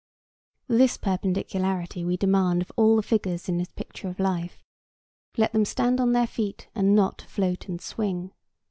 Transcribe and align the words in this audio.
This 0.67 0.97
perpendicularity 0.97 2.03
we 2.03 2.17
demand 2.17 2.63
of 2.63 2.71
all 2.75 2.95
the 2.95 3.03
figures 3.03 3.47
in 3.47 3.59
this 3.59 3.69
picture 3.71 4.07
of 4.07 4.19
life. 4.19 4.63
Let 5.37 5.53
them 5.53 5.63
stand 5.63 6.01
on 6.01 6.11
their 6.11 6.25
feet, 6.25 6.69
and 6.73 6.95
not 6.95 7.21
float 7.21 7.69
and 7.69 7.79
swing. 7.79 8.31